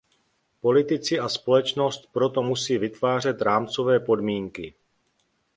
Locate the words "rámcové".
3.41-3.99